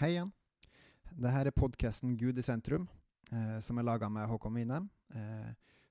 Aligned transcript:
Hei 0.00 0.14
igjen. 0.14 0.30
Dette 1.12 1.40
er 1.44 1.52
podkasten 1.52 2.14
Gud 2.16 2.38
i 2.40 2.42
sentrum, 2.42 2.86
eh, 3.36 3.58
som 3.60 3.76
er 3.76 3.84
laga 3.84 4.08
med 4.08 4.24
Håkon 4.30 4.54
Winheim, 4.56 4.86
eh, 5.12 5.50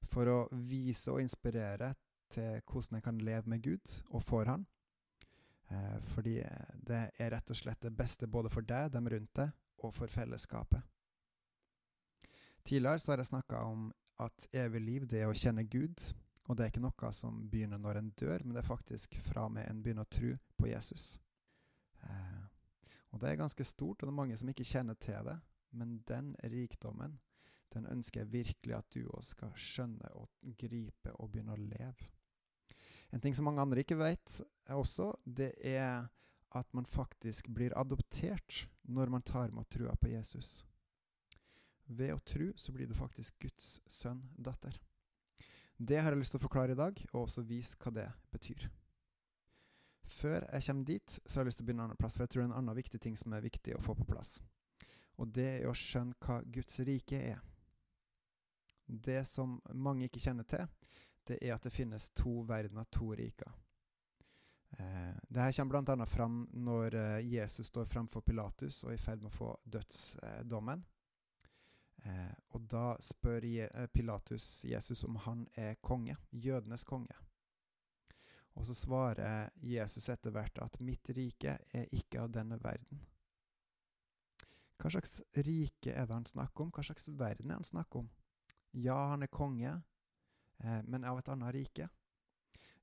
for 0.09 0.25
å 0.25 0.38
vise 0.66 1.12
og 1.14 1.22
inspirere 1.22 1.92
til 2.33 2.58
hvordan 2.66 2.98
jeg 2.98 3.06
kan 3.06 3.19
leve 3.22 3.53
med 3.53 3.61
Gud 3.61 3.93
og 4.09 4.24
for 4.24 4.50
Han. 4.50 4.66
Eh, 5.69 6.00
fordi 6.16 6.42
det 6.90 7.03
er 7.19 7.30
rett 7.35 7.53
og 7.53 7.61
slett 7.61 7.85
det 7.85 7.93
beste 7.93 8.25
både 8.25 8.50
for 8.50 8.66
deg, 8.66 8.89
dem 8.91 9.07
rundt 9.14 9.34
deg, 9.36 9.54
og 9.84 9.93
for 9.93 10.07
fellesskapet. 10.07 10.82
Tidligere 12.66 13.00
så 13.00 13.12
har 13.12 13.21
jeg 13.21 13.30
snakka 13.30 13.62
om 13.62 13.94
at 14.18 14.50
evig 14.52 14.82
liv 14.82 15.07
det 15.07 15.21
er 15.21 15.30
å 15.30 15.38
kjenne 15.38 15.70
Gud, 15.70 16.02
og 16.48 16.57
det 16.57 16.66
er 16.66 16.73
ikke 16.73 16.82
noe 16.82 17.14
som 17.14 17.46
begynner 17.48 17.78
når 17.78 18.02
en 18.02 18.10
dør, 18.18 18.41
men 18.44 18.57
det 18.57 18.64
er 18.64 18.73
faktisk 18.73 19.21
fra 19.30 19.48
med 19.50 19.70
en 19.70 19.84
begynner 19.84 20.02
å 20.02 20.16
tro 20.18 20.34
på 20.57 20.73
Jesus. 20.73 21.20
Eh, 22.02 22.38
og 23.10 23.21
det 23.21 23.32
er 23.32 23.41
ganske 23.41 23.66
stort, 23.66 24.02
og 24.02 24.07
det 24.07 24.14
er 24.14 24.20
mange 24.21 24.38
som 24.38 24.52
ikke 24.52 24.68
kjenner 24.68 24.98
til 25.02 25.26
det. 25.26 25.40
Men 25.72 26.00
den 26.09 26.36
rikdommen, 26.44 27.20
den 27.73 27.86
ønsker 27.90 28.23
jeg 28.23 28.34
virkelig 28.34 28.76
at 28.77 28.88
du 28.94 29.04
òg 29.08 29.26
skal 29.26 29.54
skjønne 29.58 30.13
og 30.17 30.30
gripe 30.58 31.14
og 31.17 31.31
begynne 31.31 31.53
å 31.53 31.62
leve. 31.62 32.09
En 33.14 33.22
ting 33.22 33.34
som 33.34 33.48
mange 33.50 33.62
andre 33.62 33.81
ikke 33.81 33.98
vet 33.98 34.40
også, 34.70 35.12
det 35.26 35.53
er 35.66 36.09
at 36.58 36.73
man 36.73 36.86
faktisk 36.90 37.50
blir 37.53 37.73
adoptert 37.77 38.66
når 38.90 39.14
man 39.14 39.26
tar 39.26 39.50
imot 39.50 39.70
trua 39.70 39.95
på 39.98 40.09
Jesus. 40.14 40.64
Ved 41.86 42.14
å 42.14 42.22
tro 42.22 42.52
så 42.58 42.73
blir 42.73 42.89
du 42.89 42.98
faktisk 42.98 43.38
Guds 43.41 43.80
sønn, 43.89 44.22
datter. 44.38 44.76
Det 45.78 45.98
har 46.02 46.12
jeg 46.12 46.22
lyst 46.22 46.36
til 46.36 46.41
å 46.41 46.45
forklare 46.45 46.76
i 46.76 46.78
dag, 46.78 46.98
og 47.14 47.23
også 47.23 47.45
vise 47.48 47.78
hva 47.80 47.94
det 47.95 48.09
betyr. 48.34 48.67
Før 50.09 50.45
jeg 50.48 50.66
kommer 50.66 50.88
dit, 50.88 51.20
så 51.26 51.40
har 51.40 51.45
jeg 51.45 51.52
lyst 51.52 51.62
til 51.62 51.66
å 51.66 51.70
begynne 51.70 51.84
en 51.86 51.91
annen 51.91 52.02
plass, 52.02 52.17
for 52.17 52.26
jeg 52.26 52.34
tror 52.34 52.41
det 52.41 52.48
er 52.48 52.52
en 52.52 52.59
annen 52.63 52.80
viktig 52.80 53.02
ting 53.04 53.16
som 53.20 53.36
er 53.36 53.45
viktig 53.45 53.76
å 53.76 53.84
få 53.84 53.95
på 54.00 54.08
plass. 54.09 54.40
Og 55.20 55.31
det 55.36 55.48
er 55.59 55.70
å 55.70 55.76
skjønne 55.76 56.17
hva 56.23 56.40
Guds 56.48 56.80
rike 56.88 57.20
er. 57.33 57.39
Det 58.89 59.22
som 59.30 59.59
mange 59.78 60.08
ikke 60.08 60.22
kjenner 60.23 60.48
til, 60.50 60.66
det 61.30 61.38
er 61.45 61.53
at 61.53 61.66
det 61.67 61.73
finnes 61.75 62.09
to 62.17 62.39
verdener, 62.50 62.88
to 62.89 63.11
riker. 63.14 63.52
Eh, 64.78 65.14
det 65.30 65.44
her 65.44 65.53
kommer 65.53 65.83
bl.a. 65.83 66.06
fram 66.09 66.39
når 66.53 66.95
eh, 66.95 67.28
Jesus 67.36 67.70
står 67.70 67.86
framfor 67.89 68.26
Pilatus 68.26 68.83
og 68.83 68.94
er 68.94 68.98
i 68.98 69.03
ferd 69.03 69.22
med 69.22 69.30
å 69.30 69.38
få 69.38 69.52
dødsdommen. 69.66 70.86
Eh, 72.05 72.36
og 72.55 72.67
da 72.72 72.94
spør 73.03 73.45
Je 73.45 73.67
eh, 73.67 73.88
Pilatus 73.94 74.66
Jesus 74.66 75.03
om 75.03 75.20
han 75.26 75.48
er 75.58 75.76
konge, 75.83 76.16
jødenes 76.31 76.86
konge. 76.88 77.16
Og 78.59 78.65
så 78.67 78.75
svarer 78.75 79.49
Jesus 79.63 80.09
etter 80.09 80.33
hvert 80.35 80.59
at 80.61 80.81
'mitt 80.81 81.09
rike 81.15 81.57
er 81.73 81.85
ikke 81.95 82.21
av 82.21 82.31
denne 82.31 82.59
verden'. 82.63 82.99
Hva 84.79 84.89
slags 84.89 85.21
rike 85.35 85.91
er 85.91 86.05
det 86.05 86.13
han 86.13 86.25
snakker 86.25 86.63
om? 86.63 86.71
Hva 86.71 86.83
slags 86.83 87.09
verden 87.09 87.52
er 87.52 87.55
han 87.55 87.63
snakker 87.63 87.99
om? 87.99 88.09
Ja, 88.73 89.09
han 89.09 89.23
er 89.23 89.27
konge, 89.27 89.83
eh, 90.63 90.81
men 90.83 91.03
av 91.03 91.17
et 91.17 91.27
annet 91.27 91.53
rike. 91.53 91.89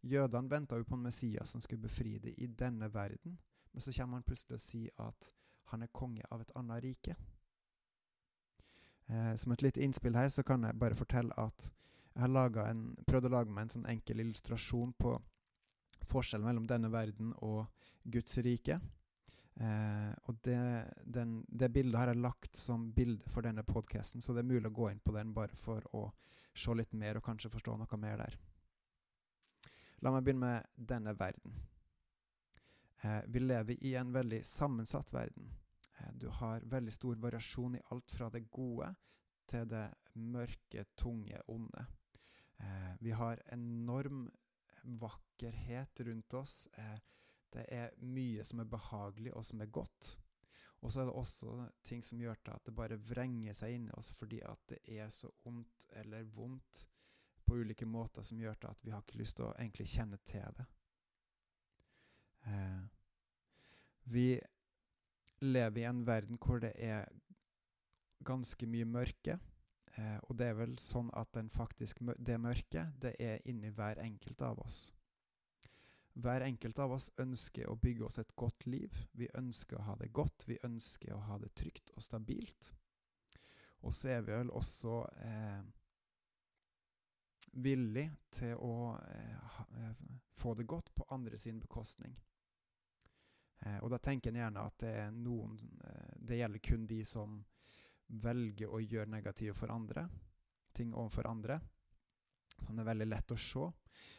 Jødene 0.03 0.51
venta 0.51 0.77
jo 0.77 0.85
på 0.85 0.95
en 0.95 1.03
Messias 1.03 1.49
som 1.49 1.61
skulle 1.61 1.83
befri 1.83 2.19
dem 2.19 2.35
i 2.39 2.47
denne 2.47 2.95
verden, 2.95 3.39
men 3.73 3.81
så 3.81 3.93
kommer 3.93 4.17
han 4.17 4.23
plutselig 4.23 4.55
og 4.55 4.61
sier 4.61 4.91
at 4.99 5.35
han 5.65 5.83
er 5.83 5.87
konge 5.87 6.23
av 6.31 6.41
et 6.41 6.53
annet 6.55 6.83
rike. 6.83 7.17
Eh, 9.09 9.37
som 9.37 9.53
et 9.53 9.63
lite 9.63 9.81
innspill 9.81 10.17
her 10.17 10.29
så 10.29 10.43
kan 10.43 10.65
jeg 10.65 10.79
bare 10.79 10.95
fortelle 10.95 11.39
at 11.39 11.73
jeg 12.15 12.23
har 12.23 12.71
en, 12.71 12.97
prøvd 13.07 13.27
å 13.27 13.29
lage 13.29 13.51
meg 13.51 13.63
en 13.63 13.69
sånn 13.69 13.87
enkel 13.87 14.21
illustrasjon 14.21 14.93
på 14.93 15.23
forskjellen 16.11 16.47
mellom 16.47 16.67
denne 16.69 16.91
verden 16.93 17.33
og 17.45 17.67
Guds 18.03 18.39
rike. 18.45 18.79
Eh, 19.57 20.13
og 20.29 20.41
det, 20.45 20.59
den, 21.05 21.39
det, 21.49 21.71
bildet 21.73 21.99
har 21.99 22.13
jeg 22.13 22.21
lagt 22.21 22.59
som 22.59 22.91
bilde 22.93 23.25
for 23.33 23.47
denne 23.47 23.65
podkasten, 23.65 24.21
så 24.23 24.35
det 24.35 24.45
er 24.45 24.51
mulig 24.51 24.69
å 24.69 24.77
gå 24.77 24.91
inn 24.91 25.01
på 25.01 25.15
den 25.17 25.33
bare 25.37 25.57
for 25.57 25.85
å 25.97 26.11
se 26.57 26.75
litt 26.77 26.93
mer 26.97 27.19
og 27.19 27.25
kanskje 27.25 27.53
forstå 27.53 27.77
noe 27.81 28.01
mer 28.01 28.21
der. 28.21 28.37
La 30.05 30.13
meg 30.13 30.27
begynne 30.27 30.45
med 30.45 30.87
denne 30.93 31.15
verden. 31.17 31.57
Eh, 33.01 33.23
vi 33.33 33.41
lever 33.41 33.85
i 33.85 33.95
en 33.97 34.13
veldig 34.13 34.43
sammensatt 34.45 35.13
verden. 35.13 35.51
Eh, 35.99 36.13
du 36.13 36.29
har 36.29 36.65
veldig 36.65 36.93
stor 36.93 37.17
variasjon 37.17 37.77
i 37.77 37.85
alt 37.91 38.13
fra 38.13 38.29
det 38.33 38.47
gode 38.51 38.93
til 39.49 39.69
det 39.69 39.87
mørke, 40.15 40.85
tunge, 40.97 41.41
onde. 41.49 41.87
Eh, 42.59 42.93
vi 43.01 43.11
har 43.11 43.43
enorm 43.53 44.27
vakkerhet 44.87 46.01
rundt 46.07 46.35
oss. 46.35 46.69
Eh, 46.79 46.99
det 47.53 47.67
er 47.73 47.95
mye 48.03 48.45
som 48.45 48.61
er 48.61 48.71
behagelig, 48.71 49.33
og 49.35 49.45
som 49.45 49.61
er 49.63 49.73
godt. 49.73 50.17
Og 50.85 50.93
så 50.93 51.01
er 51.01 51.09
det 51.09 51.17
også 51.19 51.55
ting 51.87 52.03
som 52.05 52.21
gjør 52.21 52.37
til 52.45 52.55
at 52.55 52.67
det 52.67 52.75
bare 52.77 52.99
vrenger 53.09 53.57
seg 53.57 53.75
inn 53.75 53.89
i 53.89 53.95
oss 53.97 54.13
fordi 54.15 54.43
at 54.45 54.61
det 54.71 54.79
er 54.99 55.09
så 55.11 55.31
ondt 55.49 55.87
eller 55.99 56.29
vondt 56.37 56.85
på 57.47 57.57
ulike 57.63 57.87
måter 57.89 58.27
som 58.27 58.41
gjør 58.43 58.59
til 58.61 58.71
at 58.71 58.85
vi 58.85 58.93
har 58.93 59.03
ikke 59.03 59.21
lyst 59.23 59.39
til 59.39 59.49
å 59.49 59.55
egentlig 59.55 59.87
kjenne 59.91 60.19
til 60.29 60.59
det. 60.59 60.67
Eh, 62.47 62.85
vi 64.15 64.29
lever 65.43 65.83
i 65.83 65.89
en 65.89 66.05
verden 66.07 66.39
hvor 66.43 66.63
det 66.63 66.73
er 66.77 67.09
ganske 68.27 68.67
mye 68.71 68.87
mørke. 68.89 69.39
Eh, 69.97 70.19
og 70.29 70.37
det 70.37 70.51
er 70.51 70.59
vel 70.59 70.77
sånn 70.81 71.09
at 71.17 71.33
den 71.37 71.49
faktisk, 71.53 72.03
det 72.19 72.37
mørket, 72.41 72.95
det 73.01 73.15
er 73.23 73.45
inni 73.49 73.73
hver 73.73 74.01
enkelt 74.03 74.43
av 74.45 74.61
oss. 74.65 74.91
Hver 76.17 76.47
enkelt 76.47 76.79
av 76.81 76.95
oss 76.97 77.11
ønsker 77.21 77.69
å 77.69 77.77
bygge 77.81 78.07
oss 78.07 78.19
et 78.21 78.35
godt 78.37 78.67
liv. 78.67 78.93
Vi 79.13 79.29
ønsker 79.37 79.77
å 79.77 79.87
ha 79.91 79.97
det 80.01 80.13
godt, 80.17 80.47
vi 80.49 80.59
ønsker 80.65 81.13
å 81.13 81.25
ha 81.29 81.39
det 81.41 81.53
trygt 81.57 81.93
og 81.97 82.05
stabilt. 82.05 82.73
Og 83.85 83.93
så 83.95 84.15
er 84.17 84.23
vi 84.25 84.33
vel 84.33 84.53
også 84.57 85.03
eh, 85.25 85.67
villig 87.53 88.07
til 88.33 88.57
å 88.65 88.97
eh, 88.97 89.59
eh, 89.77 90.07
få 90.41 90.55
det 90.57 90.67
godt 90.69 90.95
på 90.95 91.05
andre 91.13 91.39
sin 91.39 91.61
bekostning. 91.61 92.17
Eh, 93.61 93.79
og 93.83 93.93
da 93.93 94.01
tenker 94.01 94.33
en 94.33 94.41
gjerne 94.41 94.65
at 94.69 94.81
det 94.81 94.95
er 95.05 95.13
noen 95.15 95.57
eh, 95.85 96.17
Det 96.17 96.41
gjelder 96.41 96.65
kun 96.65 96.89
de 96.89 97.05
som 97.05 97.39
velger 98.07 98.71
å 98.71 98.81
gjøre 98.81 99.11
negative 99.11 99.55
for 99.55 99.73
andre, 99.73 100.07
ting 100.73 100.95
overfor 100.95 101.27
andre, 101.31 101.59
som 102.63 102.77
det 102.77 102.85
er 102.85 102.93
veldig 102.93 103.09
lett 103.09 103.35
å 103.35 103.39
se. 103.41 103.67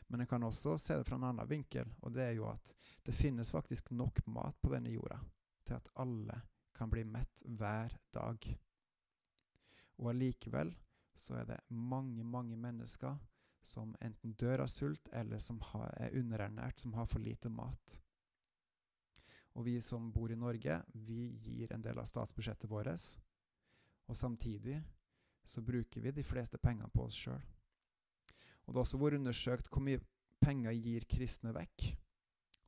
Men 0.08 0.24
en 0.24 0.30
kan 0.30 0.44
også 0.44 0.78
se 0.82 0.98
det 0.98 1.06
fra 1.08 1.18
en 1.18 1.28
annen 1.30 1.50
vinkel, 1.50 1.90
og 2.02 2.14
det 2.16 2.26
er 2.26 2.36
jo 2.38 2.48
at 2.50 2.74
det 3.06 3.16
finnes 3.16 3.52
faktisk 3.52 3.92
nok 3.92 4.24
mat 4.34 4.58
på 4.62 4.72
denne 4.74 4.94
jorda 4.94 5.20
til 5.68 5.78
at 5.78 5.90
alle 6.00 6.42
kan 6.78 6.90
bli 6.90 7.04
mett 7.04 7.44
hver 7.60 7.94
dag. 8.14 8.48
Og 9.98 10.12
allikevel 10.14 10.72
så 11.18 11.40
er 11.40 11.48
det 11.50 11.64
mange, 11.70 12.24
mange 12.24 12.58
mennesker 12.58 13.18
som 13.68 13.96
enten 14.02 14.36
dør 14.40 14.64
av 14.64 14.72
sult, 14.72 15.10
eller 15.12 15.42
som 15.44 15.60
er 15.98 16.16
underernært, 16.16 16.80
som 16.80 16.94
har 16.96 17.08
for 17.10 17.20
lite 17.20 17.50
mat. 17.52 17.98
Og 19.58 19.66
vi 19.66 19.80
som 19.82 20.12
bor 20.14 20.32
i 20.32 20.38
Norge, 20.38 20.78
vi 20.94 21.34
gir 21.42 21.74
en 21.74 21.84
del 21.84 21.98
av 22.00 22.08
statsbudsjettet 22.08 22.70
vårt 22.70 22.94
og 24.08 24.16
samtidig 24.16 24.82
så 25.48 25.62
bruker 25.64 26.02
vi 26.04 26.12
de 26.12 26.24
fleste 26.24 26.60
pengene 26.60 26.90
på 26.92 27.06
oss 27.08 27.16
sjøl. 27.16 27.44
Og 28.66 28.74
det 28.74 28.80
har 28.80 28.84
også 28.84 29.00
vært 29.00 29.20
undersøkt 29.22 29.70
hvor 29.72 29.84
mye 29.84 30.02
penger 30.44 30.76
gir 30.76 31.08
kristne 31.10 31.54
vekk. 31.56 31.88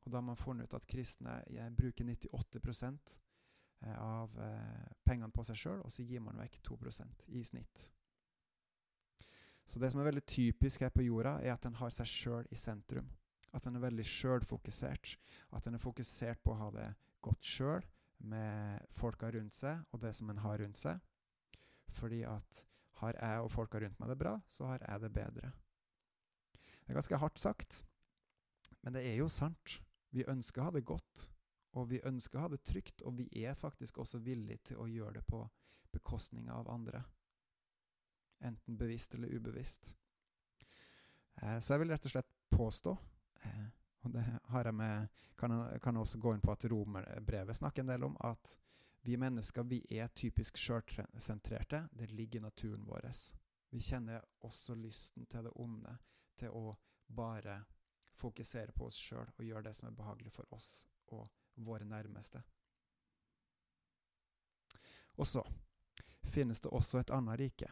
Og 0.00 0.12
da 0.12 0.20
har 0.20 0.24
man 0.24 0.38
funnet 0.40 0.68
ut 0.68 0.76
at 0.78 0.88
kristne 0.88 1.36
bruker 1.76 2.08
98 2.08 3.18
eh, 3.84 3.96
av 4.00 4.36
eh, 4.40 4.92
pengene 5.04 5.32
på 5.32 5.44
seg 5.44 5.60
sjøl, 5.60 5.82
og 5.84 5.92
så 5.92 6.06
gir 6.08 6.24
man 6.24 6.40
vekk 6.40 6.60
2% 6.70 7.28
i 7.36 7.44
snitt. 7.44 7.90
Så 9.68 9.78
det 9.78 9.92
som 9.92 10.00
er 10.00 10.08
veldig 10.08 10.24
typisk 10.26 10.82
her 10.82 10.90
på 10.90 11.04
jorda, 11.04 11.36
er 11.44 11.54
at 11.54 11.66
en 11.68 11.76
har 11.78 11.92
seg 11.94 12.08
sjøl 12.08 12.48
i 12.50 12.58
sentrum. 12.58 13.06
At 13.54 13.66
en 13.66 13.76
er 13.76 13.84
veldig 13.84 14.06
sjølfokusert. 14.06 15.16
At 15.54 15.66
en 15.66 15.76
er 15.76 15.82
fokusert 15.82 16.40
på 16.42 16.54
å 16.54 16.58
ha 16.58 16.70
det 16.74 16.88
godt 17.22 17.46
sjøl 17.46 17.84
med 18.30 18.88
folka 18.98 19.30
rundt 19.32 19.56
seg 19.56 19.80
og 19.92 20.02
det 20.02 20.12
som 20.16 20.30
en 20.32 20.42
har 20.42 20.58
rundt 20.60 20.80
seg. 20.80 20.98
Fordi 21.96 22.22
at 22.28 22.64
har 23.00 23.16
jeg 23.16 23.44
og 23.44 23.52
folka 23.52 23.80
rundt 23.80 24.00
meg 24.00 24.12
det 24.12 24.18
bra, 24.20 24.34
så 24.48 24.68
har 24.68 24.82
jeg 24.84 25.04
det 25.04 25.12
bedre. 25.14 25.52
Det 26.52 26.92
er 26.92 26.98
ganske 26.98 27.20
hardt 27.22 27.38
sagt, 27.38 27.84
men 28.82 28.94
det 28.96 29.04
er 29.06 29.16
jo 29.20 29.28
sant. 29.30 29.78
Vi 30.10 30.26
ønsker 30.28 30.60
å 30.60 30.68
ha 30.68 30.74
det 30.74 30.82
godt, 30.88 31.28
og 31.78 31.88
vi 31.92 32.00
ønsker 32.06 32.38
å 32.38 32.44
ha 32.44 32.50
det 32.50 32.64
trygt, 32.66 33.04
og 33.06 33.14
vi 33.20 33.28
er 33.44 33.54
faktisk 33.54 34.00
også 34.02 34.18
villige 34.24 34.72
til 34.72 34.80
å 34.82 34.88
gjøre 34.90 35.20
det 35.20 35.26
på 35.28 35.44
bekostning 35.94 36.50
av 36.50 36.68
andre. 36.70 37.04
Enten 38.42 38.78
bevisst 38.78 39.14
eller 39.14 39.30
ubevisst. 39.36 39.92
Eh, 41.40 41.58
så 41.60 41.74
jeg 41.74 41.84
vil 41.84 41.94
rett 41.94 42.08
og 42.08 42.14
slett 42.14 42.32
påstå, 42.50 42.96
eh, 43.44 43.68
og 44.02 44.16
det 44.16 44.24
har 44.50 44.66
jeg 44.66 44.74
med, 44.74 45.22
kan 45.38 45.54
kan 45.80 45.96
også 45.96 46.18
gå 46.18 46.34
inn 46.34 46.42
på 46.42 46.52
at 46.52 46.64
romerbrevet 46.72 47.56
snakker 47.56 47.84
en 47.84 47.92
del 47.92 48.04
om, 48.08 48.16
at 48.24 48.56
vi 49.02 49.16
mennesker 49.16 49.62
vi 49.62 49.80
er 49.90 50.08
typisk 50.08 50.58
sjølsentrerte. 50.60 51.86
Det 51.92 52.10
ligger 52.10 52.40
i 52.40 52.42
naturen 52.42 52.84
vår. 52.86 53.08
Vi 53.70 53.80
kjenner 53.80 54.24
også 54.44 54.74
lysten 54.74 55.26
til 55.26 55.46
det 55.46 55.52
onde, 55.54 55.96
til 56.36 56.52
å 56.52 56.74
bare 57.06 57.62
fokusere 58.20 58.72
på 58.76 58.86
oss 58.90 58.98
sjøl 59.00 59.26
og 59.26 59.44
gjøre 59.44 59.68
det 59.68 59.74
som 59.78 59.88
er 59.88 59.96
behagelig 59.96 60.32
for 60.34 60.54
oss 60.54 60.84
og 61.14 61.28
våre 61.64 61.86
nærmeste. 61.88 62.42
Og 65.16 65.26
så 65.26 65.42
finnes 66.30 66.60
det 66.60 66.72
også 66.72 67.00
et 67.00 67.12
annet 67.14 67.40
rike 67.40 67.70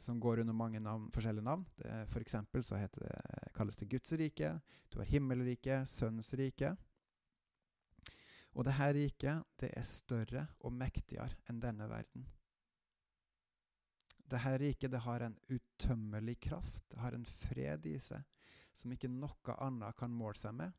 som 0.00 0.20
går 0.20 0.40
under 0.40 0.56
mange 0.56 0.80
navn, 0.80 1.10
forskjellige 1.12 1.44
navn. 1.44 1.66
For 2.08 2.20
eksempel 2.20 2.64
så 2.64 2.78
det, 2.80 3.10
kalles 3.54 3.76
det 3.76 3.90
Guds 3.90 4.12
rike, 4.16 4.54
du 4.88 4.98
har 4.98 5.08
himmelriket, 5.10 5.88
Sønnens 5.88 6.32
rike. 6.34 6.72
Og 8.56 8.66
dette 8.66 8.90
riket 8.96 9.46
det 9.62 9.70
er 9.78 9.86
større 9.86 10.44
og 10.66 10.74
mektigere 10.74 11.38
enn 11.48 11.60
denne 11.62 11.86
verden. 11.90 12.26
Dette 14.30 14.56
riket 14.62 14.92
det 14.92 15.02
har 15.06 15.24
en 15.26 15.38
utømmelig 15.50 16.36
kraft, 16.48 16.84
det 16.90 17.00
har 17.02 17.14
en 17.14 17.26
fred 17.26 17.86
i 17.86 17.98
seg 18.02 18.26
som 18.80 18.92
ikke 18.94 19.10
noe 19.10 19.56
annet 19.60 19.96
kan 19.98 20.12
måle 20.14 20.38
seg 20.38 20.54
med. 20.56 20.72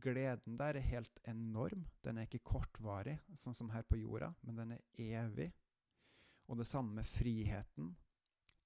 Gleden 0.00 0.56
der 0.60 0.78
er 0.78 0.86
helt 0.86 1.18
enorm. 1.28 1.84
Den 2.04 2.18
er 2.18 2.28
ikke 2.28 2.44
kortvarig, 2.54 3.18
sånn 3.36 3.56
som 3.56 3.72
her 3.72 3.84
på 3.88 3.98
jorda, 4.00 4.30
men 4.44 4.60
den 4.60 4.74
er 4.76 4.84
evig. 5.00 5.50
Og 6.48 6.60
det 6.60 6.68
samme 6.68 7.00
med 7.00 7.08
friheten, 7.08 7.94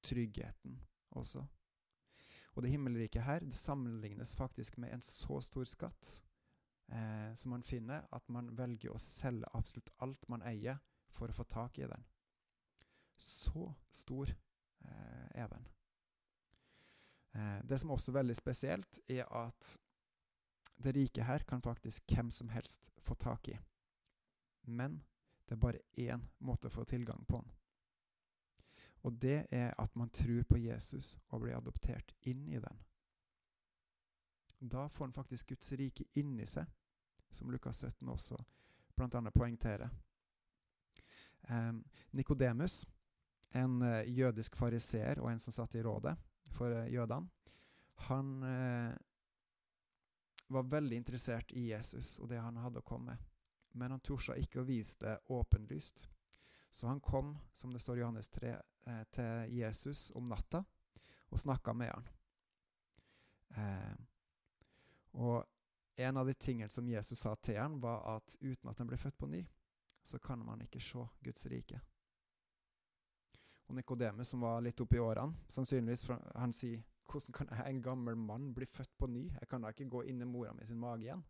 tryggheten 0.04 0.78
også. 1.18 1.44
Og 2.54 2.64
det 2.64 2.72
himmelriket 2.74 3.22
her 3.22 3.44
det 3.46 3.58
sammenlignes 3.58 4.34
faktisk 4.38 4.78
med 4.82 4.94
en 4.94 5.04
så 5.04 5.40
stor 5.46 5.66
skatt 5.68 6.18
eh, 6.92 7.34
som 7.34 7.50
man 7.50 7.62
finner, 7.62 8.06
at 8.12 8.28
man 8.28 8.50
velger 8.56 8.94
å 8.94 9.02
selge 9.02 9.50
absolutt 9.52 9.90
alt 10.04 10.28
man 10.28 10.44
eier, 10.46 10.78
for 11.08 11.30
å 11.30 11.36
få 11.36 11.44
tak 11.48 11.78
i 11.78 11.88
den. 11.88 12.04
Så 13.18 13.74
stor 13.90 14.30
eh, 14.30 15.28
er 15.34 15.48
den. 15.48 15.68
Eh, 17.34 17.60
det 17.64 17.78
som 17.80 17.90
også 17.90 18.12
er 18.12 18.20
veldig 18.20 18.36
spesielt, 18.36 19.00
er 19.08 19.24
at 19.24 19.76
det 20.78 20.94
rike 20.94 21.24
her 21.26 21.42
kan 21.48 21.62
faktisk 21.62 22.04
hvem 22.12 22.30
som 22.30 22.48
helst 22.54 22.90
få 23.02 23.14
tak 23.14 23.48
i. 23.48 23.56
Men 24.62 25.00
det 25.48 25.56
er 25.56 25.62
bare 25.64 25.86
én 25.96 26.22
måte 26.44 26.68
å 26.68 26.74
få 26.74 26.84
tilgang 26.84 27.24
på 27.26 27.40
den. 27.40 27.54
Og 29.06 29.14
det 29.22 29.46
er 29.54 29.72
at 29.78 29.96
man 29.96 30.10
tror 30.10 30.42
på 30.48 30.58
Jesus 30.58 31.16
og 31.28 31.42
blir 31.42 31.56
adoptert 31.56 32.12
inn 32.26 32.46
i 32.48 32.60
den. 32.60 32.84
Da 34.58 34.88
får 34.88 35.06
han 35.06 35.14
faktisk 35.14 35.48
Guds 35.48 35.72
rike 35.78 36.04
inni 36.18 36.46
seg, 36.46 36.66
som 37.30 37.50
Lukas 37.50 37.84
17 37.84 38.08
også 38.08 38.38
bl.a. 38.98 39.30
poengterer. 39.30 39.90
Um, 41.48 41.84
Nikodemus, 42.10 42.86
en 43.50 43.82
uh, 43.82 44.18
jødisk 44.18 44.56
fariseer 44.56 45.20
og 45.22 45.30
en 45.32 45.38
som 45.40 45.54
satt 45.54 45.74
i 45.78 45.82
rådet 45.82 46.16
for 46.52 46.74
uh, 46.74 46.92
jødene, 46.92 47.30
han 48.08 48.42
uh, 48.42 48.94
var 50.48 50.70
veldig 50.70 50.96
interessert 50.96 51.52
i 51.52 51.68
Jesus 51.70 52.18
og 52.18 52.28
det 52.28 52.40
han 52.42 52.56
hadde 52.56 52.82
å 52.82 52.86
komme 52.86 53.12
med. 53.12 53.24
Men 53.78 53.94
han 53.94 54.02
torde 54.02 54.38
ikke 54.40 54.62
å 54.62 54.66
vise 54.66 54.98
det 55.02 55.18
åpenlyst. 55.30 56.08
Så 56.70 56.86
han 56.88 57.00
kom, 57.00 57.36
som 57.52 57.72
det 57.72 57.80
står 57.80 57.98
i 57.98 58.00
Johannes 58.00 58.28
3, 58.32 58.50
eh, 58.86 59.02
til 59.12 59.52
Jesus 59.56 60.10
om 60.16 60.28
natta 60.28 60.62
og 61.28 61.40
snakka 61.40 61.72
med 61.76 61.92
han. 61.92 62.08
Og 65.12 65.44
en 65.98 66.16
av 66.16 66.26
de 66.26 66.34
tingene 66.34 66.70
som 66.70 66.88
Jesus 66.88 67.20
sa 67.20 67.34
til 67.34 67.58
ham, 67.58 67.80
var 67.80 68.04
at 68.16 68.36
uten 68.40 68.70
at 68.70 68.78
han 68.78 68.86
ble 68.86 68.98
født 68.98 69.18
på 69.18 69.26
ny, 69.26 69.44
så 70.02 70.18
kan 70.18 70.44
man 70.44 70.62
ikke 70.62 70.80
se 70.80 71.04
Guds 71.24 71.46
rike. 71.46 71.80
Og 73.68 73.74
Nikodemus, 73.76 74.28
som 74.28 74.40
var 74.40 74.62
litt 74.64 74.80
oppi 74.80 75.00
årene, 75.02 75.36
sannsynligvis 75.52 76.06
han 76.34 76.54
sier 76.56 76.84
hvordan 77.08 77.34
kan 77.34 77.50
jeg, 77.52 77.64
en 77.72 77.82
gammel 77.82 78.16
mann 78.20 78.52
bli 78.54 78.66
født 78.68 78.94
på 78.98 79.08
ny? 79.08 79.24
Jeg 79.32 79.48
kan 79.48 79.64
da 79.64 79.72
ikke 79.72 79.88
gå 79.88 80.02
inn 80.10 80.22
i 80.22 80.28
mora 80.28 80.52
mi 80.52 80.64
sin 80.64 80.80
mage 80.80 81.06
igjen. 81.06 81.24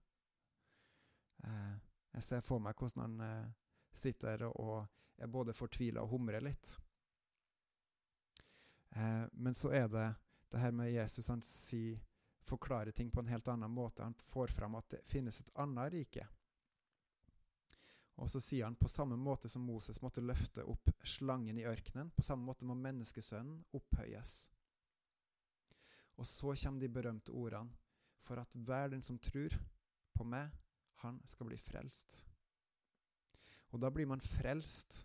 Eh, 1.46 1.74
jeg 2.18 2.26
ser 2.26 2.42
for 2.42 2.62
meg 2.62 2.74
hvordan 2.78 3.04
han 3.04 3.20
eh, 3.26 3.50
sitter 3.94 4.46
og 4.48 4.86
er 5.18 5.30
både 5.30 5.54
fortvila 5.54 6.02
og 6.02 6.12
humrer 6.14 6.42
litt. 6.42 6.74
Eh, 8.96 9.24
men 9.32 9.54
så 9.54 9.70
er 9.74 9.88
det 9.92 10.08
det 10.50 10.62
her 10.62 10.74
med 10.74 10.92
Jesus. 10.92 11.30
Han 11.30 11.42
sier, 11.42 11.98
forklarer 12.48 12.96
ting 12.96 13.10
på 13.12 13.20
en 13.22 13.30
helt 13.30 13.48
annen 13.48 13.70
måte. 13.70 14.02
Han 14.02 14.16
får 14.32 14.54
fram 14.56 14.78
at 14.78 14.90
det 14.94 15.04
finnes 15.06 15.40
et 15.40 15.50
annet 15.60 15.92
rike. 15.92 16.26
Og 18.18 18.30
så 18.30 18.40
sier 18.42 18.66
han 18.66 18.76
på 18.78 18.90
samme 18.90 19.16
måte 19.16 19.48
som 19.50 19.62
Moses 19.62 20.00
måtte 20.02 20.24
løfte 20.24 20.64
opp 20.66 20.90
slangen 21.06 21.58
i 21.60 21.66
ørkenen, 21.68 22.10
på 22.10 22.24
samme 22.26 22.48
måte 22.48 22.66
må 22.66 22.74
menneskesønnen 22.74 23.60
opphøyes. 23.78 24.48
Og 26.18 26.26
så 26.26 26.54
kommer 26.58 26.82
de 26.82 26.90
berømte 26.90 27.30
ordene 27.30 27.70
For 28.26 28.40
at 28.42 28.52
hver 28.52 28.90
den 28.92 29.02
som 29.02 29.16
tror 29.22 29.54
på 30.12 30.24
meg, 30.26 30.50
han 31.00 31.20
skal 31.24 31.46
bli 31.48 31.56
frelst. 31.56 32.18
Og 33.72 33.80
da 33.80 33.88
blir 33.94 34.08
man 34.10 34.20
frelst 34.20 35.04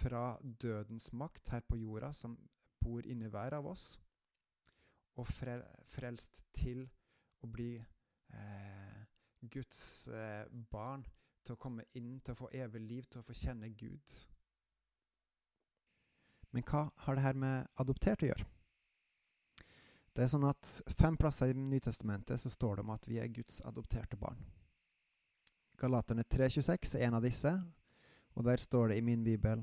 fra 0.00 0.38
dødens 0.42 1.12
makt 1.12 1.52
her 1.52 1.62
på 1.68 1.76
jorda, 1.78 2.10
som 2.12 2.34
bor 2.80 3.06
inni 3.06 3.28
hver 3.30 3.54
av 3.58 3.68
oss, 3.70 3.98
og 5.18 5.28
frelst 5.28 6.42
til 6.56 6.84
å 7.42 7.50
bli 7.50 7.72
eh, 7.78 8.98
Guds 9.40 9.80
eh, 10.08 10.44
barn, 10.70 11.04
til 11.42 11.56
å 11.56 11.60
komme 11.60 11.86
inn, 11.98 12.18
til 12.20 12.34
å 12.34 12.40
få 12.42 12.50
evig 12.54 12.82
liv, 12.82 13.06
til 13.08 13.22
å 13.22 13.26
få 13.26 13.36
kjenne 13.36 13.70
Gud. 13.78 14.14
Men 16.52 16.64
hva 16.68 16.86
har 17.04 17.16
det 17.16 17.24
her 17.24 17.38
med 17.38 17.80
adoptert 17.80 18.24
å 18.24 18.30
gjøre? 18.30 18.46
Det 20.12 20.24
er 20.24 20.30
sånn 20.32 20.48
at 20.48 20.70
Fem 20.98 21.16
plasser 21.16 21.52
i 21.52 21.56
Nytestamentet 21.56 22.40
så 22.40 22.50
står 22.50 22.78
det 22.78 22.86
om 22.86 22.94
at 22.94 23.04
vi 23.06 23.20
er 23.22 23.30
Guds 23.30 23.60
adopterte 23.68 24.18
barn. 24.18 24.40
Galaterne 25.78 26.24
3,26 26.26 26.96
er 26.98 27.06
en 27.06 27.18
av 27.20 27.22
disse, 27.22 27.52
og 28.34 28.46
der 28.48 28.58
står 28.58 28.90
det 28.90 28.98
i 28.98 29.04
min 29.06 29.22
bibel 29.26 29.62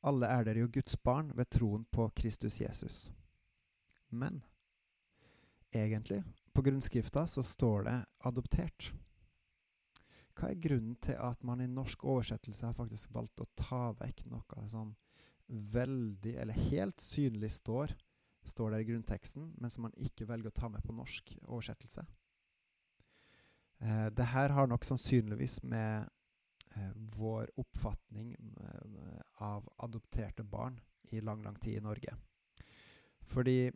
alle 0.00 0.30
er 0.32 0.46
dere 0.46 0.62
jo 0.62 0.70
Guds 0.72 0.96
barn 0.96 1.28
ved 1.36 1.50
troen 1.52 1.84
på 1.84 2.06
Kristus 2.16 2.60
Jesus. 2.60 3.10
Men 4.08 4.40
egentlig, 5.72 6.22
på 6.54 6.62
grunnskrifta, 6.62 7.26
så 7.26 7.42
står 7.42 7.84
det 7.84 8.04
'adoptert'. 8.24 8.92
Hva 10.34 10.50
er 10.50 10.60
grunnen 10.60 10.96
til 10.96 11.16
at 11.18 11.44
man 11.44 11.60
i 11.60 11.66
norsk 11.66 12.04
oversettelse 12.04 12.66
har 12.66 12.74
faktisk 12.74 13.12
valgt 13.14 13.40
å 13.40 13.48
ta 13.56 13.92
vekk 13.92 14.26
noe 14.30 14.68
som 14.68 14.96
veldig, 15.48 16.36
eller 16.36 16.54
helt 16.54 17.00
synlig, 17.00 17.50
står 17.50 17.94
står 18.44 18.70
der 18.70 18.78
i 18.78 18.84
grunnteksten, 18.84 19.52
men 19.58 19.70
som 19.70 19.86
man 19.86 19.96
ikke 20.00 20.28
velger 20.28 20.50
å 20.50 20.56
ta 20.56 20.70
med 20.72 20.82
på 20.84 20.94
norsk 20.96 21.34
oversettelse. 21.42 22.04
Eh, 23.80 24.08
det 24.16 24.30
her 24.32 24.54
har 24.56 24.70
nok 24.70 24.84
sannsynligvis 24.84 25.60
med 25.62 26.08
eh, 26.76 26.90
vår 27.16 27.50
oppfatning 27.60 28.32
eh, 28.34 29.20
av 29.44 29.68
adopterte 29.84 30.44
barn 30.44 30.80
i 31.10 31.20
lang, 31.20 31.44
lang 31.44 31.56
tid 31.60 31.78
i 31.78 31.84
Norge. 31.84 32.16
Fordi 33.30 33.70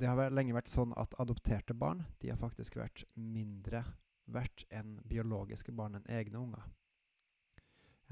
det 0.00 0.08
har 0.08 0.32
lenge 0.32 0.56
vært 0.56 0.70
sånn 0.72 0.94
at 0.98 1.14
adopterte 1.20 1.76
barn 1.76 2.02
de 2.22 2.32
har 2.32 2.40
faktisk 2.40 2.78
vært 2.80 3.04
mindre 3.14 3.84
verdt 4.30 4.64
enn 4.74 4.96
biologiske 5.08 5.74
barn 5.76 5.98
enn 5.98 6.08
egne 6.08 6.40
unger. 6.40 6.64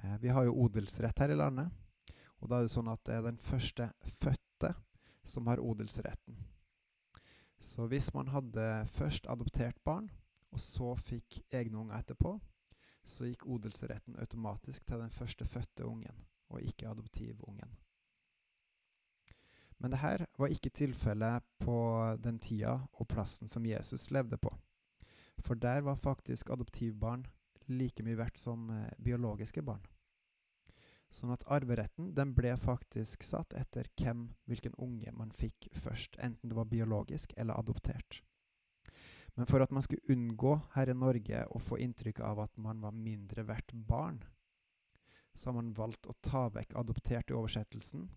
Eh, 0.03 0.17
vi 0.23 0.33
har 0.35 0.47
jo 0.47 0.57
odelsrett 0.65 1.19
her 1.19 1.33
i 1.33 1.39
landet. 1.39 1.73
Og 2.39 2.51
da 2.51 2.59
er 2.59 2.69
det 2.69 2.75
sånn 2.75 2.91
at 2.91 3.03
det 3.07 3.17
er 3.17 3.25
den 3.27 3.41
første 3.43 3.89
fødte 4.21 4.75
som 5.27 5.49
har 5.51 5.63
odelsretten. 5.63 6.37
Så 7.59 7.89
hvis 7.91 8.13
man 8.15 8.31
hadde 8.31 8.67
først 8.95 9.27
adoptert 9.27 9.81
barn, 9.85 10.07
og 10.55 10.63
så 10.63 10.95
fikk 11.03 11.41
egne 11.51 11.81
unger 11.83 11.99
etterpå, 11.99 12.37
så 13.09 13.27
gikk 13.27 13.47
odelsretten 13.49 14.17
automatisk 14.21 14.85
til 14.87 15.03
den 15.03 15.11
første 15.13 15.45
fødte 15.49 15.87
ungen, 15.89 16.25
og 16.53 16.63
ikke 16.63 16.89
adoptivungen. 16.89 17.75
Men 19.79 19.95
dette 19.95 20.27
var 20.39 20.51
ikke 20.51 20.73
tilfellet 20.75 21.45
på 21.63 21.79
den 22.23 22.41
tida 22.43 22.75
og 22.99 23.09
plassen 23.11 23.51
som 23.51 23.67
Jesus 23.67 24.11
levde 24.11 24.39
på. 24.43 24.51
For 25.47 25.55
der 25.55 25.85
var 25.87 26.01
faktisk 26.03 26.51
adoptivbarn 26.51 27.27
like 27.69 28.03
mye 28.03 28.19
verdt 28.19 28.41
som 28.41 28.71
eh, 28.75 28.91
biologiske 28.99 29.63
barn. 29.63 29.85
Sånn 31.15 31.33
at 31.33 31.45
arveretten 31.49 32.11
den 32.17 32.35
ble 32.37 32.53
faktisk 32.61 33.23
satt 33.25 33.55
etter 33.57 33.89
hvem, 33.97 34.27
hvilken 34.49 34.75
unge 34.77 35.13
man 35.17 35.31
fikk 35.33 35.71
først, 35.73 36.19
enten 36.21 36.51
det 36.51 36.59
var 36.59 36.69
biologisk 36.69 37.33
eller 37.37 37.57
adoptert. 37.57 38.23
Men 39.39 39.47
for 39.47 39.63
at 39.63 39.71
man 39.73 39.85
skulle 39.85 40.11
unngå 40.11 40.57
her 40.75 40.91
i 40.91 40.97
Norge 40.99 41.45
å 41.55 41.61
få 41.63 41.79
inntrykk 41.81 42.21
av 42.27 42.43
at 42.43 42.59
man 42.61 42.83
var 42.83 42.97
mindre 42.97 43.47
verdt 43.47 43.73
barn, 43.73 44.19
så 45.33 45.49
har 45.49 45.61
man 45.61 45.71
valgt 45.77 46.09
å 46.11 46.17
ta 46.25 46.49
vekk 46.51 46.75
adoptert 46.81 47.31
i 47.31 47.37
oversettelsen 47.39 48.09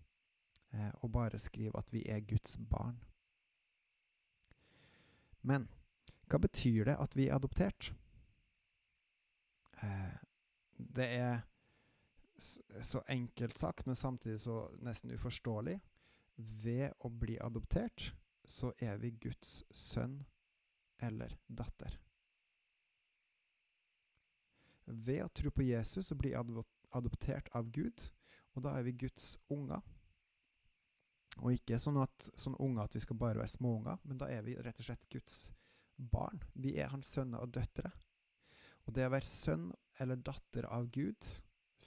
og 0.72 1.12
bare 1.12 1.38
skrive 1.38 1.76
at 1.78 1.92
vi 1.92 2.04
er 2.08 2.24
Guds 2.24 2.56
barn. 2.70 2.96
Men 5.42 5.66
hva 6.30 6.38
betyr 6.40 6.86
det 6.88 6.96
at 7.02 7.16
vi 7.18 7.28
er 7.28 7.36
adoptert? 7.36 7.90
Eh, 9.82 10.14
det 10.76 11.08
er 11.18 11.42
så 12.82 13.02
enkelt 13.08 13.58
sagt, 13.58 13.86
men 13.86 13.98
samtidig 13.98 14.40
så 14.40 14.62
nesten 14.82 15.12
uforståelig. 15.14 15.78
Ved 16.36 16.94
å 17.04 17.10
bli 17.12 17.36
adoptert 17.42 18.12
så 18.48 18.72
er 18.80 18.96
vi 19.02 19.12
Guds 19.20 19.62
sønn 19.70 20.22
eller 21.02 21.36
datter. 21.46 21.98
Ved 24.86 25.22
å 25.24 25.30
tro 25.30 25.52
på 25.54 25.66
Jesus 25.66 26.08
så 26.08 26.16
blir 26.18 26.34
vi 26.34 26.62
adoptert 26.92 27.50
av 27.54 27.70
Gud, 27.70 28.08
og 28.54 28.64
da 28.64 28.74
er 28.78 28.86
vi 28.88 28.96
Guds 29.04 29.36
unger. 29.52 29.82
Og 31.40 31.54
ikke 31.54 31.80
sånn 31.80 32.00
at 32.02 32.28
sånn 32.36 32.58
unge 32.60 32.84
at 32.84 32.94
vi 32.96 33.00
skal 33.02 33.16
bare 33.18 33.40
være 33.40 33.54
småunger, 33.54 34.00
men 34.04 34.20
da 34.20 34.28
er 34.28 34.44
vi 34.44 34.56
rett 34.60 34.80
og 34.82 34.86
slett 34.86 35.08
Guds 35.12 35.36
barn. 35.96 36.42
Vi 36.52 36.74
er 36.80 36.92
hans 36.92 37.08
sønner 37.14 37.40
og 37.40 37.54
døtre. 37.54 37.92
Og 38.86 38.94
det 38.96 39.06
å 39.06 39.14
være 39.14 39.28
sønn 39.28 39.70
eller 40.02 40.20
datter 40.20 40.66
av 40.68 40.90
Gud, 40.92 41.28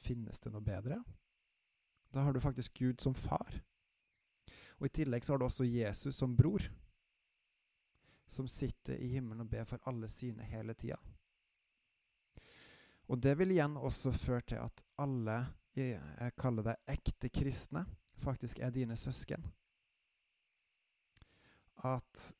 finnes 0.05 0.39
det 0.41 0.51
noe 0.53 0.63
bedre? 0.65 1.01
Da 2.13 2.23
har 2.23 2.33
du 2.33 2.39
faktisk 2.39 2.77
Gud 2.79 3.01
som 3.03 3.15
far. 3.17 3.59
Og 4.79 4.87
I 4.87 4.93
tillegg 5.01 5.25
så 5.25 5.33
har 5.33 5.41
du 5.41 5.47
også 5.47 5.67
Jesus 5.67 6.17
som 6.17 6.35
bror, 6.35 6.63
som 8.27 8.47
sitter 8.49 8.97
i 8.97 9.11
himmelen 9.13 9.45
og 9.45 9.51
ber 9.51 9.67
for 9.69 9.83
alle 9.89 10.09
sine 10.11 10.45
hele 10.49 10.73
tida. 10.73 10.97
Og 13.05 13.19
det 13.21 13.35
vil 13.37 13.53
igjen 13.53 13.77
også 13.77 14.13
føre 14.15 14.41
til 14.49 14.63
at 14.63 14.81
alle, 15.01 15.37
jeg 15.77 16.33
kaller 16.39 16.65
det 16.65 16.79
ekte 16.95 17.29
kristne, 17.29 17.83
faktisk 18.17 18.59
er 18.59 18.69
dine 18.69 18.95
søsken. 18.95 19.45
At 21.83 22.33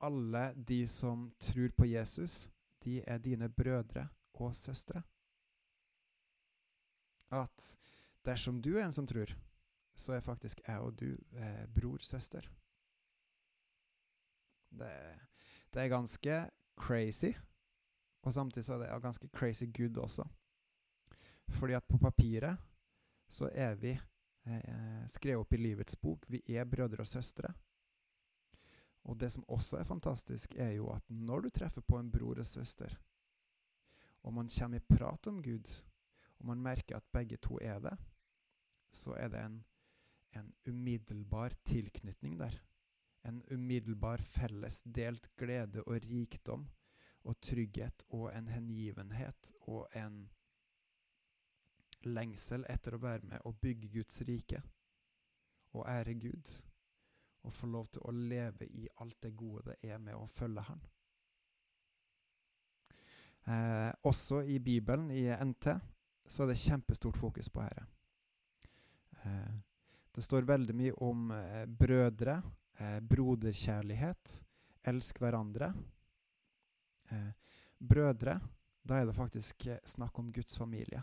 alle 0.00 0.54
de 0.54 0.86
som 0.88 1.32
tror 1.40 1.68
på 1.76 1.84
Jesus, 1.84 2.50
de 2.84 3.02
er 3.06 3.18
dine 3.18 3.48
brødre 3.48 4.08
og 4.34 4.54
søstre. 4.54 5.02
At 7.30 7.78
dersom 8.24 8.62
du 8.62 8.76
er 8.76 8.86
en 8.86 8.92
som 8.92 9.06
tror, 9.06 9.34
så 9.98 10.12
er 10.12 10.20
faktisk 10.20 10.60
jeg 10.66 10.80
og 10.80 11.00
du 11.00 11.16
eh, 11.32 11.66
bror, 11.74 11.98
søster. 11.98 12.46
Det, 14.70 14.92
det, 15.74 15.82
er 15.82 15.88
ganske 15.88 16.50
crazy, 16.76 17.32
og 18.22 18.32
samtidig 18.32 18.64
så 18.64 18.74
er 18.74 18.78
det 18.78 19.02
ganske 19.02 19.28
crazy 19.28 19.64
good 19.76 19.96
også. 19.96 20.28
Fordi 21.48 21.72
at 21.72 21.84
på 21.84 21.98
papiret 21.98 22.56
så 23.28 23.50
er 23.52 23.74
vi 23.74 23.98
skrevet 25.10 25.42
opp 25.42 25.52
i 25.52 25.60
livets 25.60 25.96
bok. 25.96 26.24
Vi 26.28 26.42
er 26.56 26.68
brødre 26.68 27.04
og 27.04 27.10
søstre. 27.10 27.52
Og 29.08 29.16
det 29.20 29.30
som 29.32 29.44
også 29.48 29.78
er 29.78 29.88
fantastisk, 29.88 30.54
er 30.56 30.74
jo 30.76 30.90
at 30.92 31.04
når 31.08 31.46
du 31.46 31.50
treffer 31.54 31.80
på 31.80 31.98
en 31.98 32.10
bror 32.12 32.40
og 32.42 32.46
søster, 32.46 32.92
og 34.26 34.34
man 34.34 34.50
kommer 34.52 34.80
i 34.80 34.84
prat 34.84 35.26
om 35.30 35.42
Gud, 35.42 35.68
og 36.38 36.46
man 36.50 36.62
merker 36.62 36.96
at 36.98 37.12
begge 37.12 37.38
to 37.40 37.58
er 37.62 37.78
det, 37.80 37.94
så 38.92 39.14
er 39.16 39.28
det 39.32 39.44
en, 39.44 39.60
en 40.36 40.50
umiddelbar 40.68 41.54
tilknytning 41.64 42.38
der. 42.40 42.58
En 43.24 43.42
umiddelbar 43.50 44.22
felles 44.22 44.82
delt 44.82 45.30
glede 45.36 45.82
og 45.86 46.02
rikdom 46.04 46.68
og 47.24 47.40
trygghet 47.40 48.04
og 48.08 48.30
en 48.32 48.48
hengivenhet 48.48 49.52
og 49.60 49.88
en 49.96 50.28
lengsel 52.10 52.64
etter 52.68 52.96
å 52.96 53.02
være 53.02 53.28
med 53.30 53.46
og 53.48 53.58
bygge 53.62 53.90
Guds 53.98 54.22
rike 54.28 54.62
og 55.76 55.84
ære 55.88 56.14
Gud 56.18 56.52
og 57.46 57.54
få 57.54 57.68
lov 57.70 57.86
til 57.92 58.04
å 58.04 58.14
leve 58.14 58.66
i 58.66 58.88
alt 59.02 59.16
det 59.22 59.34
gode 59.36 59.64
det 59.70 59.92
er 59.92 60.00
med 60.02 60.16
å 60.18 60.26
følge 60.32 60.64
Han. 60.68 60.80
Eh, 63.48 63.92
også 64.04 64.42
i 64.44 64.58
Bibelen, 64.60 65.10
i 65.10 65.24
NT, 65.32 65.70
så 66.28 66.44
er 66.44 66.50
det 66.50 66.60
kjempestort 66.60 67.16
fokus 67.16 67.48
på 67.48 67.64
dette. 67.64 67.86
Eh, 69.22 69.54
det 70.14 70.24
står 70.24 70.48
veldig 70.48 70.74
mye 70.76 70.96
om 71.06 71.30
eh, 71.32 71.64
brødre, 71.66 72.40
eh, 72.76 72.98
broderkjærlighet, 73.00 74.34
elsk 74.92 75.22
hverandre. 75.22 75.70
Eh, 77.08 77.30
brødre, 77.78 78.40
da 78.84 78.98
er 78.98 79.08
det 79.08 79.16
faktisk 79.16 79.66
eh, 79.66 79.80
snakk 79.86 80.18
om 80.18 80.32
Guds 80.32 80.58
familie. 80.58 81.02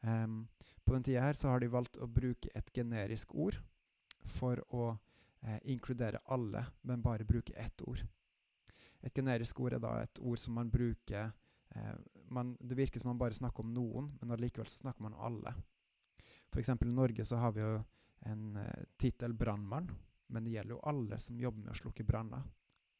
Um, 0.00 0.46
på 0.84 0.94
den 0.94 1.04
tida 1.04 1.20
her 1.26 1.36
så 1.36 1.50
har 1.52 1.60
de 1.60 1.68
valgt 1.68 1.98
å 2.00 2.06
bruke 2.06 2.48
et 2.56 2.70
generisk 2.74 3.34
ord 3.34 3.58
for 4.38 4.60
å 4.72 4.84
eh, 5.42 5.58
inkludere 5.72 6.22
alle, 6.32 6.64
men 6.82 7.02
bare 7.04 7.26
bruke 7.28 7.52
ett 7.56 7.82
ord. 7.84 8.00
Et 9.04 9.14
generisk 9.14 9.60
ord 9.60 9.76
er 9.76 9.82
da 9.82 9.92
et 10.02 10.20
ord 10.20 10.40
som 10.40 10.56
man 10.58 10.70
bruker 10.70 11.28
eh, 11.28 11.94
man, 12.32 12.56
Det 12.60 12.76
virker 12.76 13.00
som 13.00 13.12
man 13.12 13.20
bare 13.20 13.36
snakker 13.36 13.64
om 13.64 13.74
noen, 13.74 14.10
men 14.20 14.32
allikevel 14.32 14.68
snakker 14.68 15.04
man 15.04 15.14
om 15.14 15.26
alle. 15.28 15.54
F.eks. 16.48 16.72
i 16.72 16.92
Norge 16.92 17.24
så 17.24 17.36
har 17.36 17.52
vi 17.52 17.62
jo 17.62 17.78
en 18.28 18.56
eh, 18.56 18.84
tittel 18.96 19.34
brannmann, 19.34 19.90
men 20.28 20.44
det 20.44 20.56
gjelder 20.56 20.76
jo 20.76 20.84
alle 20.88 21.18
som 21.20 21.40
jobber 21.40 21.66
med 21.66 21.74
å 21.74 21.80
slukke 21.82 22.04
branner, 22.04 22.48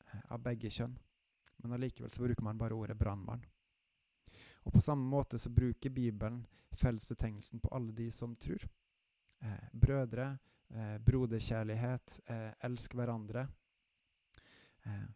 eh, 0.07 0.25
av 0.28 0.43
begge 0.45 0.71
kjønn. 0.73 0.97
Men 1.59 1.75
allikevel 1.75 2.12
så 2.12 2.23
bruker 2.23 2.45
man 2.45 2.61
bare 2.61 2.76
ordet 2.76 2.97
brannmann. 2.99 3.43
Og 4.69 4.75
på 4.77 4.85
samme 4.85 5.07
måte 5.09 5.39
så 5.41 5.49
bruker 5.49 5.91
Bibelen 5.91 6.43
fellesbetegnelsen 6.77 7.61
på 7.65 7.71
alle 7.73 7.93
de 7.97 8.11
som 8.13 8.35
tror. 8.37 8.69
Eh, 9.41 9.71
brødre, 9.73 10.39
eh, 10.71 10.99
broderkjærlighet, 10.99 12.21
eh, 12.27 12.53
elsk 12.69 12.95
hverandre. 12.95 13.49
Eh, 14.85 15.07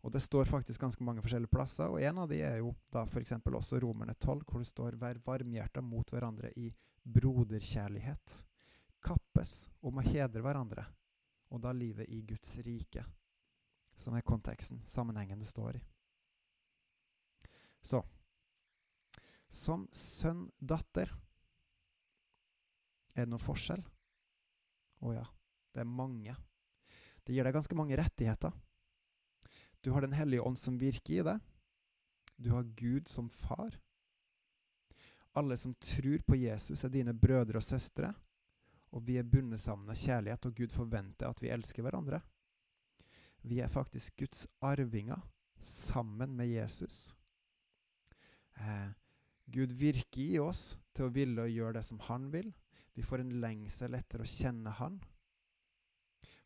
og 0.00 0.12
det 0.12 0.20
står 0.20 0.44
faktisk 0.44 0.80
ganske 0.80 1.04
mange 1.04 1.22
forskjellige 1.24 1.52
plasser, 1.52 1.88
og 1.88 2.00
en 2.00 2.18
av 2.18 2.28
de 2.28 2.40
er 2.44 2.58
jo 2.60 2.74
da 2.92 3.04
f.eks. 3.04 3.32
også 3.32 3.80
Romerne 3.80 4.14
12, 4.14 4.44
hvor 4.44 4.58
det 4.58 4.68
står 4.68 4.96
'vær 4.96 5.20
varmhjerta 5.24 5.80
mot 5.80 6.10
hverandre 6.10 6.50
i 6.56 6.74
broderkjærlighet'. 7.04 8.44
Kappes 9.04 9.68
om 9.82 9.98
å 9.98 10.04
hedre 10.04 10.42
hverandre, 10.42 10.86
og 11.50 11.60
da 11.60 11.72
livet 11.72 12.08
i 12.08 12.22
Guds 12.22 12.58
rike, 12.58 13.04
som 13.96 14.14
er 14.14 14.20
konteksten, 14.20 14.82
sammenhengen 14.86 15.38
det 15.38 15.46
står 15.46 15.76
i. 15.76 15.82
Så 17.82 18.04
som 19.54 19.86
sønn-datter. 19.94 21.12
Er 23.14 23.24
det 23.26 23.30
noen 23.30 23.42
forskjell? 23.42 23.84
Å 25.04 25.14
ja, 25.14 25.24
det 25.74 25.84
er 25.84 25.90
mange. 25.90 26.34
Det 27.24 27.36
gir 27.36 27.46
deg 27.46 27.54
ganske 27.56 27.78
mange 27.78 27.96
rettigheter. 27.98 28.52
Du 29.84 29.92
har 29.92 30.00
Den 30.00 30.16
hellige 30.16 30.42
ånd 30.42 30.58
som 30.58 30.78
virker 30.80 31.14
i 31.14 31.24
deg. 31.24 31.40
Du 32.36 32.50
har 32.50 32.64
Gud 32.76 33.08
som 33.08 33.28
far. 33.30 33.76
Alle 35.34 35.56
som 35.56 35.74
tror 35.74 36.22
på 36.26 36.36
Jesus, 36.36 36.84
er 36.84 36.92
dine 36.94 37.14
brødre 37.14 37.60
og 37.60 37.66
søstre. 37.66 38.12
Og 38.94 39.02
vi 39.06 39.18
er 39.18 39.26
bundet 39.26 39.60
sammen 39.60 39.90
av 39.90 39.98
kjærlighet, 39.98 40.46
og 40.46 40.54
Gud 40.54 40.72
forventer 40.72 41.30
at 41.30 41.42
vi 41.42 41.50
elsker 41.50 41.82
hverandre. 41.82 42.20
Vi 43.42 43.60
er 43.60 43.68
faktisk 43.68 44.16
Guds 44.22 44.46
arvinger 44.62 45.20
sammen 45.60 46.36
med 46.36 46.48
Jesus. 46.48 47.16
Eh, 48.56 48.90
Gud 49.46 49.72
virker 49.76 50.22
i 50.22 50.38
oss 50.40 50.74
til 50.94 51.08
å 51.08 51.12
ville 51.14 51.44
å 51.44 51.50
gjøre 51.50 51.78
det 51.78 51.84
som 51.86 52.00
han 52.08 52.30
vil. 52.32 52.50
Vi 52.94 53.02
får 53.02 53.24
en 53.24 53.34
lengsel 53.42 53.96
etter 53.98 54.22
å 54.22 54.28
kjenne 54.28 54.72
han. 54.78 55.00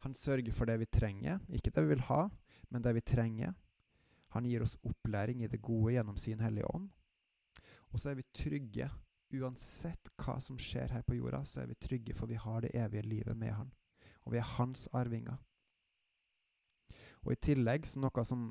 Han 0.06 0.14
sørger 0.14 0.54
for 0.54 0.70
det 0.70 0.78
vi 0.80 0.90
trenger, 0.90 1.40
ikke 1.50 1.72
det 1.74 1.84
vi 1.84 1.92
vil 1.94 2.06
ha, 2.08 2.28
men 2.70 2.84
det 2.84 2.94
vi 2.96 3.02
trenger. 3.02 3.54
Han 4.36 4.46
gir 4.46 4.62
oss 4.62 4.76
opplæring 4.86 5.42
i 5.42 5.50
det 5.50 5.60
gode 5.64 5.94
gjennom 5.94 6.18
sin 6.20 6.40
Hellige 6.40 6.68
Ånd. 6.74 6.88
Og 7.92 8.00
så 8.00 8.12
er 8.12 8.18
vi 8.20 8.28
trygge. 8.36 8.90
Uansett 9.28 10.08
hva 10.16 10.38
som 10.40 10.56
skjer 10.56 10.94
her 10.94 11.02
på 11.04 11.18
jorda, 11.18 11.42
så 11.44 11.60
er 11.62 11.68
vi 11.68 11.76
trygge, 11.76 12.14
for 12.16 12.30
vi 12.30 12.38
har 12.40 12.62
det 12.64 12.72
evige 12.76 13.04
livet 13.04 13.36
med 13.36 13.52
han. 13.52 13.72
Og 14.24 14.32
vi 14.32 14.40
er 14.40 14.54
hans 14.56 14.86
arvinger. 14.96 15.36
Og 17.28 17.34
I 17.34 17.42
tillegg, 17.44 17.84
så 17.84 18.00
noe 18.00 18.22
som 18.24 18.46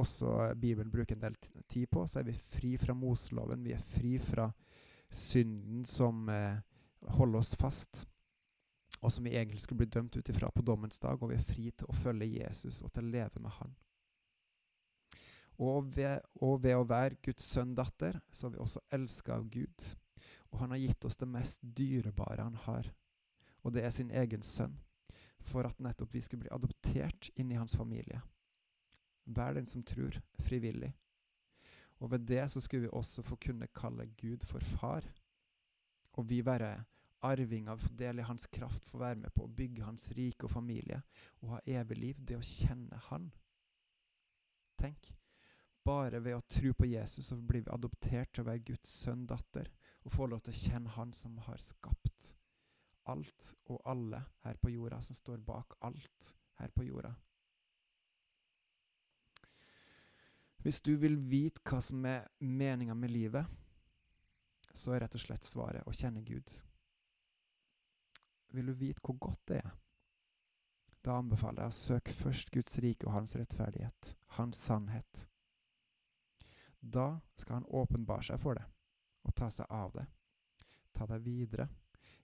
også 0.00 0.54
Bibelen 0.56 0.88
bruker 0.88 1.18
en 1.18 1.24
del 1.26 1.34
tid 1.68 1.84
på, 1.92 2.06
så 2.08 2.22
er 2.22 2.30
vi 2.30 2.32
fri 2.54 2.70
fra 2.80 2.94
Moseloven. 2.96 3.60
Vi 3.66 3.74
er 3.76 3.82
fri 3.92 4.14
fra 4.24 4.46
synden 5.12 5.82
som 5.84 6.22
eh, 6.32 6.56
holder 7.18 7.42
oss 7.42 7.52
fast, 7.60 8.06
og 9.02 9.12
som 9.12 9.28
vi 9.28 9.34
egentlig 9.34 9.60
skulle 9.60 9.82
bli 9.82 9.92
dømt 9.92 10.16
ut 10.16 10.30
ifra 10.32 10.48
på 10.48 10.64
dommens 10.64 10.96
dag. 11.02 11.20
Og 11.20 11.28
vi 11.28 11.36
er 11.36 11.44
fri 11.44 11.66
til 11.68 11.92
å 11.92 11.98
følge 11.98 12.30
Jesus 12.38 12.80
og 12.80 12.88
til 12.96 13.04
å 13.04 13.12
leve 13.18 13.44
med 13.44 13.52
Han. 13.58 13.76
Og 15.60 15.92
ved, 15.92 16.24
og 16.40 16.64
ved 16.64 16.80
å 16.80 16.88
være 16.88 17.20
Guds 17.20 17.44
sønn-datter, 17.52 18.16
så 18.32 18.48
er 18.48 18.56
vi 18.56 18.64
også 18.64 18.84
elska 18.96 19.36
av 19.36 19.44
Gud. 19.52 19.90
Og 20.54 20.62
han 20.64 20.72
har 20.72 20.80
gitt 20.80 21.04
oss 21.04 21.20
det 21.20 21.28
mest 21.28 21.60
dyrebare 21.76 22.48
han 22.48 22.56
har, 22.64 22.88
og 23.60 23.76
det 23.76 23.84
er 23.84 23.92
sin 23.92 24.08
egen 24.08 24.44
sønn 24.46 24.78
for 25.46 25.66
at 25.68 25.80
nettopp 25.82 26.14
vi 26.14 26.22
skulle 26.24 26.46
bli 26.46 26.54
adoptert 26.54 27.30
inn 27.34 27.52
i 27.52 27.58
hans 27.58 27.76
familie. 27.76 28.20
Vær 29.26 29.56
den 29.56 29.68
som 29.70 29.82
tror, 29.86 30.20
frivillig. 30.46 30.92
Og 31.98 32.10
ved 32.12 32.26
det 32.28 32.44
så 32.52 32.60
skulle 32.60 32.86
vi 32.86 32.92
også 32.92 33.24
få 33.24 33.38
kunne 33.40 33.70
kalle 33.74 34.06
Gud 34.20 34.44
for 34.46 34.60
far. 34.76 35.06
Og 36.12 36.28
vi 36.30 36.42
være 36.44 36.84
arvinger, 37.26 37.76
få 37.76 37.88
del 37.98 38.20
i 38.20 38.26
hans 38.28 38.46
kraft, 38.46 38.84
få 38.88 39.00
være 39.00 39.22
med 39.24 39.34
på 39.34 39.46
å 39.46 39.52
bygge 39.52 39.84
hans 39.84 40.10
rike 40.16 40.46
og 40.46 40.52
familie 40.52 41.00
og 41.40 41.56
ha 41.56 41.60
evig 41.80 41.98
liv. 41.98 42.20
Det 42.20 42.38
å 42.38 42.44
kjenne 42.44 43.00
Han. 43.08 43.30
Tenk. 44.78 45.14
Bare 45.86 46.20
ved 46.22 46.36
å 46.36 46.46
tro 46.50 46.72
på 46.74 46.88
Jesus 46.90 47.30
så 47.30 47.36
blir 47.38 47.64
vi 47.64 47.72
adoptert 47.72 48.32
til 48.34 48.42
å 48.42 48.50
være 48.50 48.64
Guds 48.72 48.90
sønn, 48.90 49.26
datter, 49.26 49.70
og 50.04 50.12
få 50.12 50.26
lov 50.26 50.42
til 50.42 50.52
å 50.54 50.60
kjenne 50.60 50.94
Han 50.98 51.14
som 51.14 51.38
har 51.46 51.62
skapt 51.62 52.34
alt 53.12 53.54
og 53.70 53.80
alle 53.88 54.22
her 54.44 54.58
på 54.60 54.70
jorda, 54.70 55.00
som 55.02 55.16
står 55.16 55.42
bak 55.46 55.78
alt 55.86 56.34
her 56.60 56.72
på 56.74 56.84
jorda. 56.86 57.14
Hvis 60.66 60.80
du 60.82 60.96
vil 60.98 61.18
vite 61.30 61.62
hva 61.62 61.78
som 61.84 62.04
er 62.10 62.26
meninga 62.42 62.94
med 62.98 63.12
livet, 63.14 63.46
så 64.74 64.92
er 64.92 65.04
rett 65.04 65.14
og 65.14 65.22
slett 65.22 65.46
svaret 65.46 65.86
å 65.86 65.94
kjenne 65.94 66.24
Gud. 66.26 66.50
Vil 68.50 68.72
du 68.72 68.74
vite 68.74 69.02
hvor 69.04 69.18
godt 69.28 69.44
det 69.46 69.60
er? 69.62 69.70
Da 71.06 71.20
anbefaler 71.20 71.62
jeg 71.62 71.70
å 71.70 71.76
søke 71.76 72.14
først 72.18 72.50
Guds 72.50 72.80
rike 72.82 73.06
og 73.06 73.14
hans 73.14 73.36
rettferdighet, 73.38 74.16
hans 74.40 74.58
sannhet. 74.58 75.26
Da 76.80 77.20
skal 77.38 77.60
han 77.60 77.70
åpenbare 77.70 78.26
seg 78.26 78.42
for 78.42 78.58
det 78.58 78.66
og 79.26 79.34
ta 79.38 79.48
seg 79.50 79.70
av 79.70 79.94
det. 79.94 80.06
Ta 80.94 81.06
deg 81.10 81.22
videre. 81.22 81.68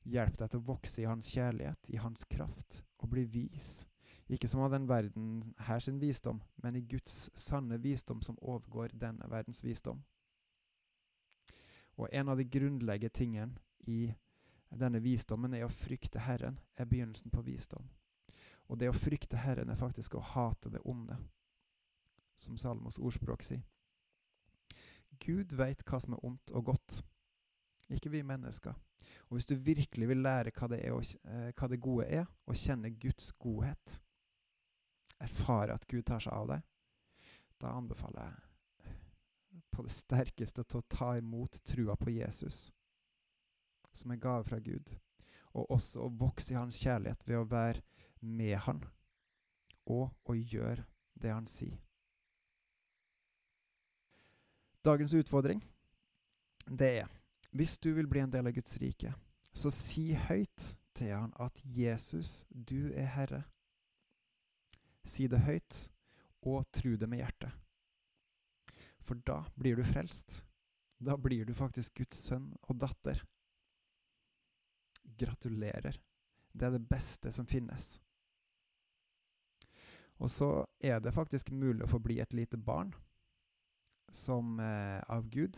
Hjelp 0.03 0.39
deg 0.39 0.51
til 0.51 0.59
å 0.63 0.67
vokse 0.67 1.03
i 1.03 1.07
hans 1.07 1.29
kjærlighet, 1.31 1.91
i 1.95 2.01
hans 2.03 2.25
kraft, 2.27 2.83
og 2.99 3.13
bli 3.13 3.23
vis. 3.31 3.85
Ikke 4.33 4.49
som 4.49 4.63
av 4.65 4.73
den 4.73 4.89
verden 4.89 5.55
her 5.67 5.83
sin 5.83 6.01
visdom, 6.01 6.41
men 6.63 6.77
i 6.77 6.83
Guds 6.89 7.31
sanne 7.39 7.79
visdom 7.83 8.23
som 8.23 8.39
overgår 8.41 8.95
denne 8.99 9.29
verdens 9.31 9.63
visdom. 9.65 10.03
Og 12.01 12.09
en 12.11 12.29
av 12.33 12.41
de 12.41 12.49
grunnleggende 12.49 13.15
tingene 13.15 13.61
i 13.87 14.15
denne 14.73 15.03
visdommen 15.05 15.55
er 15.55 15.67
å 15.67 15.73
frykte 15.73 16.23
Herren, 16.25 16.59
er 16.77 16.89
begynnelsen 16.89 17.31
på 17.31 17.45
visdom. 17.45 17.91
Og 18.73 18.79
det 18.81 18.89
å 18.89 18.97
frykte 18.97 19.37
Herren 19.37 19.69
er 19.69 19.79
faktisk 19.79 20.17
å 20.17 20.25
hate 20.25 20.73
det 20.73 20.81
onde, 20.89 21.19
som 22.41 22.57
Salmos 22.59 22.99
ordspråk 22.99 23.45
sier. 23.45 23.63
Gud 25.21 25.53
veit 25.55 25.85
hva 25.87 26.01
som 26.01 26.17
er 26.17 26.25
ondt 26.25 26.55
og 26.57 26.73
godt, 26.73 27.03
ikke 27.93 28.11
vi 28.11 28.25
mennesker. 28.27 28.75
Og 29.33 29.39
hvis 29.39 29.47
du 29.49 29.55
virkelig 29.55 30.09
vil 30.11 30.19
lære 30.21 30.51
hva 30.53 30.67
det, 30.69 30.83
er, 30.85 31.13
eh, 31.25 31.53
hva 31.57 31.67
det 31.73 31.79
gode 31.81 32.05
er, 32.05 32.27
og 32.45 32.57
kjenne 32.61 32.91
Guds 33.01 33.31
godhet, 33.41 33.95
erfare 35.25 35.73
at 35.73 35.87
Gud 35.89 36.03
tar 36.05 36.21
seg 36.21 36.35
av 36.37 36.51
deg, 36.51 36.67
da 37.57 37.71
anbefaler 37.73 38.27
jeg 38.27 39.63
på 39.73 39.87
det 39.87 39.95
sterkeste 39.95 40.67
til 40.69 40.83
å 40.83 40.89
ta 40.93 41.09
imot 41.17 41.57
trua 41.65 41.97
på 41.97 42.13
Jesus, 42.13 42.67
som 43.97 44.13
en 44.13 44.21
gave 44.21 44.45
fra 44.51 44.61
Gud, 44.61 44.93
og 45.57 45.73
også 45.79 46.05
å 46.05 46.13
vokse 46.13 46.53
i 46.53 46.61
hans 46.61 46.83
kjærlighet 46.85 47.25
ved 47.25 47.41
å 47.41 47.49
være 47.49 47.81
med 48.21 48.59
han, 48.67 48.85
og 49.89 50.13
å 50.29 50.37
gjøre 50.37 50.85
det 51.17 51.33
han 51.33 51.49
sier. 51.49 51.81
Dagens 54.85 55.17
utfordring, 55.17 55.65
det 56.69 56.95
er 57.01 57.22
hvis 57.53 57.79
du 57.79 57.93
vil 57.93 58.09
bli 58.09 58.23
en 58.23 58.33
del 58.33 58.49
av 58.49 58.55
Guds 58.57 58.79
rike, 58.81 59.13
så 59.53 59.71
si 59.73 60.13
høyt 60.17 60.69
til 60.97 61.13
han 61.13 61.33
at 61.41 61.59
Jesus, 61.65 62.43
du 62.49 62.93
er 62.97 63.11
Herre. 63.13 63.43
Si 65.05 65.27
det 65.29 65.43
høyt, 65.45 65.89
og 66.43 66.65
tru 66.75 66.97
det 66.99 67.09
med 67.11 67.23
hjertet. 67.23 67.53
For 69.03 69.19
da 69.27 69.43
blir 69.59 69.79
du 69.79 69.85
frelst. 69.87 70.41
Da 71.03 71.17
blir 71.19 71.47
du 71.47 71.55
faktisk 71.55 72.01
Guds 72.01 72.19
sønn 72.29 72.49
og 72.63 72.79
datter. 72.83 73.23
Gratulerer. 75.19 75.99
Det 76.53 76.67
er 76.67 76.75
det 76.77 76.89
beste 76.89 77.33
som 77.35 77.47
finnes. 77.47 77.97
Og 80.23 80.31
så 80.31 80.51
er 80.79 81.01
det 81.03 81.15
faktisk 81.15 81.51
mulig 81.51 81.83
å 81.87 81.91
få 81.91 81.99
bli 82.03 82.21
et 82.23 82.35
lite 82.37 82.59
barn 82.59 82.93
som 84.13 84.61
eh, 84.61 85.01
av 85.11 85.27
Gud. 85.33 85.57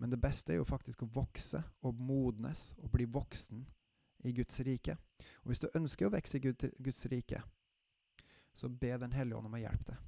Men 0.00 0.10
det 0.10 0.20
beste 0.20 0.54
er 0.54 0.60
jo 0.60 0.68
faktisk 0.68 1.04
å 1.04 1.10
vokse 1.12 1.60
og 1.84 1.98
modnes 2.00 2.70
og 2.80 2.88
bli 2.94 3.04
voksen 3.04 3.66
i 4.24 4.32
Guds 4.32 4.60
rike. 4.64 4.96
Og 5.42 5.50
hvis 5.52 5.60
du 5.60 5.66
ønsker 5.76 6.08
å 6.08 6.12
vokse 6.14 6.38
i 6.38 6.44
Guds 6.44 7.04
rike, 7.12 7.42
så 8.52 8.68
be 8.68 8.96
Den 8.96 9.12
hellige 9.12 9.36
ånd 9.36 9.50
om 9.50 9.58
å 9.58 9.60
hjelpe 9.60 9.92
deg. 9.92 10.06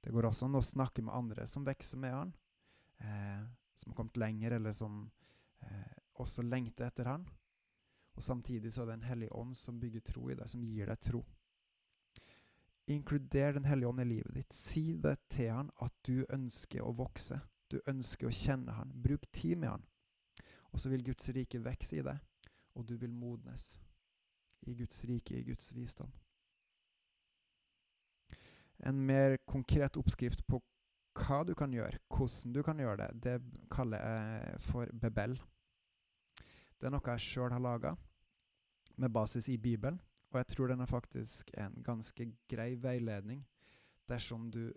Det 0.00 0.12
går 0.14 0.30
også 0.30 0.46
an 0.46 0.56
å 0.56 0.64
snakke 0.64 1.02
med 1.04 1.14
andre 1.14 1.46
som 1.50 1.66
vokser 1.66 1.98
med 2.00 2.14
han, 2.14 2.30
eh, 3.04 3.42
som 3.76 3.90
har 3.90 3.96
kommet 3.98 4.16
lenger, 4.16 4.54
eller 4.56 4.72
som 4.72 5.02
eh, 5.60 5.98
også 6.22 6.46
lengter 6.46 6.86
etter 6.86 7.10
han. 7.10 7.26
Og 8.16 8.24
Samtidig 8.24 8.72
så 8.72 8.82
er 8.82 8.92
det 8.92 8.96
en 9.00 9.10
hellig 9.10 9.28
ånd 9.36 9.56
som 9.56 9.80
bygger 9.80 10.06
tro 10.06 10.30
i 10.30 10.38
deg, 10.38 10.48
som 10.48 10.62
gir 10.64 10.88
deg 10.88 11.02
tro. 11.04 11.20
Inkluder 12.90 13.52
Den 13.52 13.64
hellige 13.64 13.88
ånd 13.88 14.00
i 14.00 14.04
livet 14.04 14.34
ditt. 14.34 14.54
Si 14.56 14.92
det 14.98 15.16
til 15.30 15.52
han 15.52 15.70
at 15.78 15.94
du 16.06 16.24
ønsker 16.32 16.82
å 16.82 16.94
vokse. 16.98 17.38
Du 17.70 17.78
ønsker 17.86 18.26
å 18.26 18.34
kjenne 18.34 18.74
han. 18.74 18.90
Bruk 18.90 19.28
tid 19.32 19.60
med 19.62 19.70
han. 19.76 19.84
Og 20.72 20.82
så 20.82 20.90
vil 20.90 21.04
Guds 21.06 21.28
rike 21.34 21.60
vokse 21.62 22.00
i 22.00 22.02
deg, 22.06 22.18
og 22.74 22.86
du 22.86 22.96
vil 22.98 23.14
modnes 23.14 23.76
i 24.66 24.74
Guds 24.78 25.04
rike, 25.08 25.38
i 25.38 25.46
Guds 25.46 25.72
visdom. 25.74 26.10
En 28.86 28.98
mer 29.06 29.36
konkret 29.46 29.98
oppskrift 30.00 30.44
på 30.46 30.60
hva 31.20 31.40
du 31.44 31.54
kan 31.58 31.72
gjøre, 31.74 31.98
hvordan 32.08 32.54
du 32.54 32.62
kan 32.64 32.78
gjøre 32.78 33.06
det, 33.06 33.08
det 33.24 33.64
kaller 33.72 34.02
jeg 34.02 34.60
for 34.66 34.92
bebel. 35.02 35.34
Det 36.80 36.88
er 36.88 36.94
noe 36.94 37.12
jeg 37.12 37.26
sjøl 37.26 37.52
har 37.52 37.62
laga, 37.62 37.96
med 38.96 39.12
basis 39.12 39.50
i 39.52 39.58
Bibelen. 39.58 40.00
Og 40.30 40.38
jeg 40.38 40.46
tror 40.52 40.70
den 40.70 40.80
er 40.80 40.90
faktisk 40.90 41.50
en 41.58 41.82
ganske 41.82 42.26
grei 42.48 42.74
veiledning 42.78 43.42
dersom 44.10 44.50
du 44.50 44.68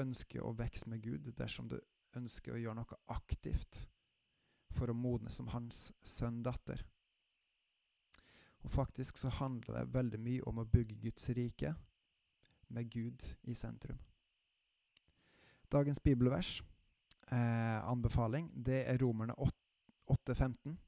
ønsker 0.00 0.44
å 0.44 0.54
vokse 0.56 0.88
med 0.88 1.02
Gud, 1.04 1.28
dersom 1.36 1.68
du 1.68 1.78
ønsker 2.16 2.54
å 2.54 2.60
gjøre 2.60 2.78
noe 2.78 3.00
aktivt 3.12 3.84
for 4.74 4.90
å 4.90 4.96
modne 4.96 5.30
som 5.30 5.50
hans 5.52 5.90
sønn-datter. 6.06 6.80
Og 8.64 8.72
faktisk 8.72 9.20
så 9.20 9.28
handler 9.28 9.80
det 9.80 9.94
veldig 9.94 10.20
mye 10.24 10.44
om 10.48 10.62
å 10.62 10.68
bygge 10.68 11.00
Guds 11.02 11.28
rike 11.36 11.74
med 12.72 12.88
Gud 12.90 13.26
i 13.44 13.54
sentrum. 13.54 13.98
Dagens 15.72 16.00
bibelvers, 16.00 16.62
eh, 17.28 17.80
anbefaling, 17.84 18.50
det 18.64 18.84
er 18.88 18.98
Romerne 18.98 19.34
8.15, 19.36 20.78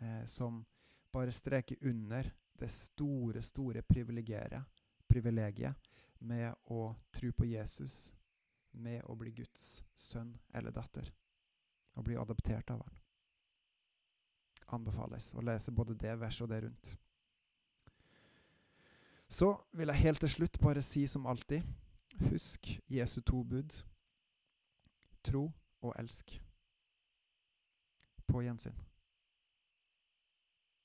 eh, 0.00 0.24
som 0.26 0.66
bare 1.12 1.32
streker 1.32 1.76
under 1.80 2.28
det 2.58 2.68
store, 2.72 3.42
store 3.42 3.82
privilegiet 3.82 5.74
med 6.18 6.54
å 6.72 6.94
tro 7.12 7.32
på 7.32 7.48
Jesus, 7.48 8.12
med 8.70 9.02
å 9.04 9.16
bli 9.16 9.32
Guds 9.36 9.82
sønn 9.94 10.34
eller 10.54 10.74
datter, 10.74 11.08
og 11.96 12.04
bli 12.04 12.16
adoptert 12.16 12.70
av 12.70 12.84
han. 12.84 13.02
Anbefales 14.76 15.32
å 15.34 15.44
lese 15.44 15.72
både 15.72 15.94
det 15.94 16.16
verset 16.20 16.46
og 16.46 16.52
det 16.52 16.62
rundt. 16.64 16.96
Så 19.28 19.52
vil 19.72 19.90
jeg 19.90 20.04
helt 20.06 20.22
til 20.22 20.30
slutt 20.30 20.58
bare 20.62 20.82
si 20.82 21.06
som 21.10 21.26
alltid 21.26 21.62
husk 22.30 22.68
Jesu 22.88 23.20
to 23.20 23.42
bud. 23.44 23.74
Tro 25.26 25.48
og 25.82 25.94
elsk. 25.98 26.38
På 28.26 28.42
gjensyn. 28.42 28.85